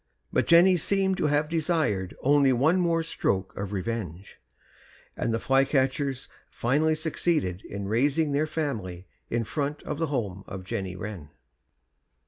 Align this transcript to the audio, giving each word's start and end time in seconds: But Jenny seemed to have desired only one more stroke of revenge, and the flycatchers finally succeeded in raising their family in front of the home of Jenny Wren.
But 0.33 0.47
Jenny 0.47 0.77
seemed 0.77 1.17
to 1.17 1.27
have 1.27 1.47
desired 1.47 2.15
only 2.23 2.51
one 2.51 2.79
more 2.79 3.03
stroke 3.03 3.55
of 3.55 3.71
revenge, 3.71 4.39
and 5.15 5.31
the 5.31 5.39
flycatchers 5.39 6.27
finally 6.49 6.95
succeeded 6.95 7.63
in 7.65 7.87
raising 7.87 8.31
their 8.31 8.47
family 8.47 9.05
in 9.29 9.43
front 9.43 9.83
of 9.83 9.99
the 9.99 10.07
home 10.07 10.43
of 10.47 10.63
Jenny 10.63 10.95
Wren. 10.95 11.29